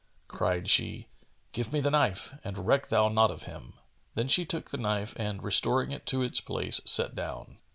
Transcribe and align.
Cried 0.27 0.67
she, 0.67 1.09
"Give 1.51 1.71
me 1.71 1.79
the 1.79 1.91
knife 1.91 2.33
and 2.43 2.65
reck 2.65 2.87
thou 2.89 3.07
not 3.07 3.29
of 3.29 3.43
him." 3.43 3.73
Then 4.15 4.27
she 4.27 4.45
took 4.47 4.71
the 4.71 4.77
knife 4.77 5.13
and 5.15 5.43
restoring 5.43 5.91
it 5.91 6.07
to 6.07 6.23
its 6.23 6.41
place, 6.41 6.81
sat 6.87 7.13
down. 7.13 7.59